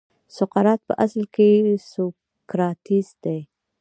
[0.37, 1.49] سقراط په اصل کې
[1.91, 3.39] سوکراتیس دی.